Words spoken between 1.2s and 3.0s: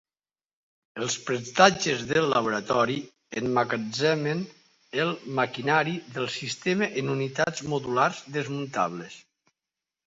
prestatges del laboratori